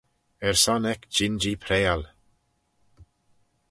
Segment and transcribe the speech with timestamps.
[0.47, 2.01] Er son eck jean-jee prayal.